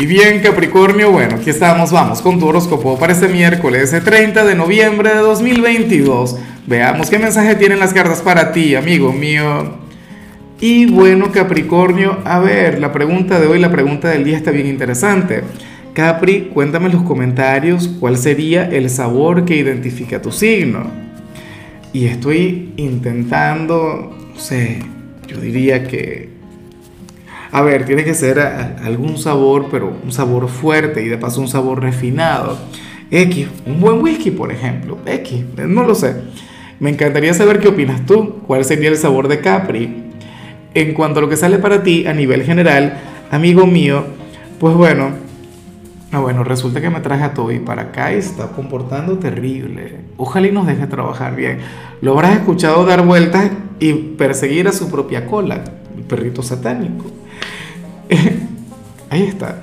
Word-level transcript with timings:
Y 0.00 0.06
bien, 0.06 0.38
Capricornio, 0.38 1.10
bueno, 1.10 1.34
aquí 1.34 1.50
estamos, 1.50 1.90
vamos 1.90 2.22
con 2.22 2.38
tu 2.38 2.46
horóscopo 2.46 2.96
para 3.00 3.12
este 3.12 3.26
miércoles 3.26 3.90
30 3.90 4.44
de 4.44 4.54
noviembre 4.54 5.10
de 5.10 5.16
2022. 5.16 6.36
Veamos 6.68 7.10
qué 7.10 7.18
mensaje 7.18 7.56
tienen 7.56 7.80
las 7.80 7.92
cartas 7.92 8.20
para 8.20 8.52
ti, 8.52 8.76
amigo 8.76 9.12
mío. 9.12 9.74
Y 10.60 10.86
bueno, 10.86 11.32
Capricornio, 11.32 12.20
a 12.24 12.38
ver, 12.38 12.78
la 12.78 12.92
pregunta 12.92 13.40
de 13.40 13.48
hoy, 13.48 13.58
la 13.58 13.72
pregunta 13.72 14.08
del 14.10 14.22
día 14.22 14.36
está 14.36 14.52
bien 14.52 14.68
interesante. 14.68 15.42
Capri, 15.94 16.42
cuéntame 16.54 16.86
en 16.86 16.92
los 16.92 17.02
comentarios 17.02 17.88
cuál 17.98 18.18
sería 18.18 18.70
el 18.70 18.90
sabor 18.90 19.44
que 19.44 19.56
identifica 19.56 20.22
tu 20.22 20.30
signo. 20.30 20.92
Y 21.92 22.06
estoy 22.06 22.72
intentando, 22.76 24.16
no 24.32 24.40
sé, 24.40 24.78
yo 25.26 25.40
diría 25.40 25.88
que 25.88 26.37
a 27.50 27.62
ver, 27.62 27.86
tiene 27.86 28.04
que 28.04 28.14
ser 28.14 28.38
algún 28.40 29.16
sabor, 29.16 29.68
pero 29.70 29.96
un 30.04 30.12
sabor 30.12 30.48
fuerte 30.48 31.02
y 31.02 31.08
de 31.08 31.16
paso 31.16 31.40
un 31.40 31.48
sabor 31.48 31.82
refinado. 31.82 32.58
X, 33.10 33.48
un 33.64 33.80
buen 33.80 34.02
whisky, 34.02 34.30
por 34.30 34.52
ejemplo. 34.52 34.98
X, 35.06 35.44
no 35.56 35.84
lo 35.84 35.94
sé. 35.94 36.16
Me 36.78 36.90
encantaría 36.90 37.32
saber 37.32 37.58
qué 37.58 37.68
opinas 37.68 38.04
tú, 38.04 38.40
cuál 38.46 38.64
sería 38.64 38.90
el 38.90 38.96
sabor 38.96 39.28
de 39.28 39.40
Capri. 39.40 40.04
En 40.74 40.92
cuanto 40.92 41.18
a 41.18 41.22
lo 41.22 41.28
que 41.28 41.36
sale 41.36 41.58
para 41.58 41.82
ti 41.82 42.06
a 42.06 42.12
nivel 42.12 42.44
general, 42.44 42.98
amigo 43.30 43.66
mío, 43.66 44.04
pues 44.60 44.74
bueno, 44.74 45.10
ah, 46.12 46.20
bueno, 46.20 46.44
resulta 46.44 46.82
que 46.82 46.90
me 46.90 47.00
traje 47.00 47.24
a 47.24 47.32
Toby 47.32 47.60
para 47.60 47.82
acá 47.82 48.12
y 48.12 48.16
está 48.18 48.48
comportando 48.48 49.18
terrible. 49.18 50.00
Ojalá 50.18 50.48
y 50.48 50.52
nos 50.52 50.66
deje 50.66 50.86
trabajar 50.86 51.34
bien. 51.34 51.60
Lo 52.02 52.12
habrás 52.12 52.36
escuchado 52.36 52.84
dar 52.84 53.06
vueltas 53.06 53.50
y 53.80 53.94
perseguir 53.94 54.68
a 54.68 54.72
su 54.72 54.90
propia 54.90 55.26
cola, 55.26 55.64
perrito 56.06 56.42
satánico. 56.42 57.06
Ahí 59.10 59.22
está. 59.22 59.62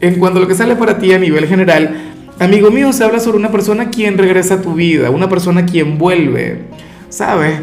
En 0.00 0.16
cuanto 0.16 0.38
a 0.38 0.42
lo 0.42 0.48
que 0.48 0.54
sale 0.54 0.76
para 0.76 0.98
ti 0.98 1.12
a 1.12 1.18
nivel 1.18 1.46
general, 1.46 2.12
amigo 2.38 2.70
mío, 2.70 2.92
se 2.92 3.04
habla 3.04 3.20
sobre 3.20 3.38
una 3.38 3.50
persona 3.50 3.90
quien 3.90 4.16
regresa 4.16 4.54
a 4.54 4.62
tu 4.62 4.74
vida, 4.74 5.10
una 5.10 5.28
persona 5.28 5.66
quien 5.66 5.98
vuelve, 5.98 6.62
¿sabes? 7.08 7.60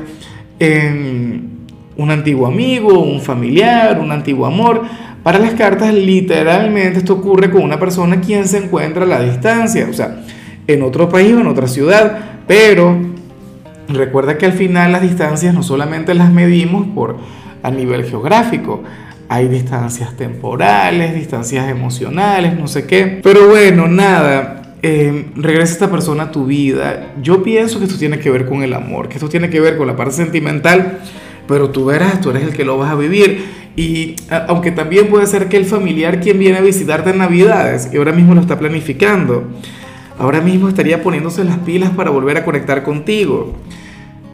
un 0.60 2.12
antiguo 2.12 2.48
amigo, 2.48 3.00
un 3.00 3.22
familiar, 3.22 4.00
un 4.00 4.12
antiguo 4.12 4.46
amor. 4.46 4.84
Para 5.24 5.40
las 5.40 5.54
cartas, 5.54 5.94
literalmente 5.94 7.00
esto 7.00 7.16
ocurre 7.16 7.52
con 7.52 7.64
una 7.64 7.80
persona 7.80 8.22
quien 8.22 8.48
se 8.48 8.58
encuentra 8.58 9.04
a 9.04 9.08
la 9.08 9.22
distancia, 9.22 9.88
o 9.90 9.94
sea, 9.94 10.22
en 10.68 10.82
otro 10.84 11.10
país 11.10 11.34
o 11.34 11.40
en 11.42 11.48
otra 11.48 11.68
ciudad, 11.68 12.18
pero 12.48 12.98
recuerda 13.90 14.38
que 14.38 14.46
al 14.46 14.54
final 14.54 14.92
las 14.92 15.02
distancias 15.02 15.54
no 15.54 15.64
solamente 15.64 16.14
las 16.14 16.32
medimos 16.32 16.88
por 16.88 17.18
a 17.64 17.72
nivel 17.72 18.06
geográfico, 18.06 18.84
hay 19.30 19.48
distancias 19.48 20.16
temporales, 20.16 21.14
distancias 21.14 21.70
emocionales, 21.70 22.58
no 22.58 22.68
sé 22.68 22.86
qué. 22.86 23.20
Pero 23.22 23.50
bueno, 23.50 23.88
nada, 23.88 24.76
eh, 24.82 25.28
regresa 25.36 25.74
esta 25.74 25.92
persona 25.92 26.24
a 26.24 26.32
tu 26.32 26.46
vida. 26.46 27.14
Yo 27.22 27.44
pienso 27.44 27.80
que 27.80 27.86
esto 27.86 27.98
tiene 27.98 28.20
que 28.20 28.30
ver 28.30 28.46
con 28.46 28.64
el 28.64 28.74
amor, 28.74 29.10
que 29.10 29.16
esto 29.16 29.30
tiene 29.30 29.50
que 29.50 29.60
ver 29.60 29.78
con 29.78 29.88
la 29.88 29.96
parte 29.96 30.14
sentimental, 30.14 31.00
pero 31.48 31.70
tú 31.72 31.86
verás, 31.86 32.22
tú 32.22 32.30
eres 32.30 32.44
el 32.44 32.54
que 32.54 32.64
lo 32.64 32.78
vas 32.78 32.92
a 32.92 32.96
vivir. 32.96 33.68
Y 33.76 34.16
aunque 34.48 34.72
también 34.72 35.08
puede 35.08 35.28
ser 35.28 35.50
que 35.50 35.58
el 35.58 35.66
familiar 35.66 36.20
quien 36.20 36.40
viene 36.40 36.58
a 36.58 36.62
visitarte 36.62 37.12
en 37.12 37.20
Navidades 37.20 37.90
y 37.94 37.98
ahora 37.98 38.12
mismo 38.12 38.34
lo 38.34 38.42
está 38.42 38.58
planificando, 38.58 39.44
ahora 40.18 40.42
mismo 40.42 40.68
estaría 40.68 41.04
poniéndose 41.04 41.44
las 41.44 41.58
pilas 41.60 41.92
para 41.92 42.10
volver 42.10 42.38
a 42.38 42.46
conectar 42.46 42.84
contigo. 42.84 43.56